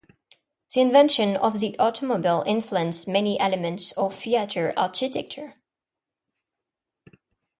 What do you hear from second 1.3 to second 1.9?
of the